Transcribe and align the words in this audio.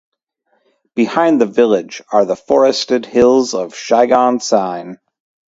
Behind 0.95 1.39
the 1.39 1.45
village 1.45 2.01
are 2.11 2.25
the 2.25 2.35
forested 2.35 3.05
hills 3.05 3.53
of 3.53 3.75
Chiang 3.75 4.39
Saen. 4.39 4.97